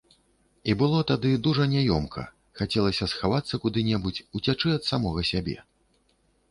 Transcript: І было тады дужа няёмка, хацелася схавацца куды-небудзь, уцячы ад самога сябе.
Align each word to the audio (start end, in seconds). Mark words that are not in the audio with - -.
І 0.71 0.73
было 0.79 1.01
тады 1.11 1.33
дужа 1.47 1.67
няёмка, 1.75 2.23
хацелася 2.63 3.09
схавацца 3.13 3.61
куды-небудзь, 3.67 4.25
уцячы 4.39 4.67
ад 4.79 4.83
самога 4.93 5.21
сябе. 5.33 5.57